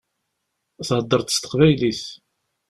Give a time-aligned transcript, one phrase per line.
[0.87, 2.03] Theddṛeḍ s teqbaylit.